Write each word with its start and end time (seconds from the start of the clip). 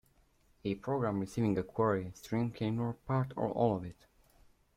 A 0.65 0.73
program 0.73 1.19
receiving 1.19 1.55
a 1.59 1.61
query 1.61 2.11
string 2.15 2.49
can 2.49 2.69
ignore 2.69 2.93
part 2.93 3.33
or 3.35 3.51
all 3.51 3.75
of 3.77 3.85
it. 3.85 4.07